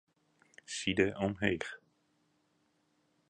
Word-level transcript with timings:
Side 0.75 1.05
omheech. 1.25 1.67